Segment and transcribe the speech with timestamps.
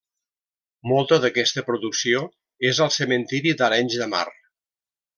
[0.91, 2.23] Molta d'aquesta producció
[2.73, 4.27] és al cementiri d'Arenys de Mar.